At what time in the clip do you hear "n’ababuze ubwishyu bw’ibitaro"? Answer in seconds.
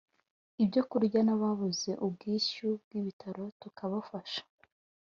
1.23-3.43